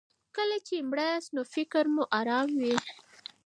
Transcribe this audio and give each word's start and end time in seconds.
کله 0.35 0.57
چې 0.67 0.75
مړه 0.89 1.05
یاست 1.11 1.29
نو 1.35 1.41
فکر 1.53 1.83
مو 1.93 2.03
ارام 2.19 2.49
وي. 2.61 2.75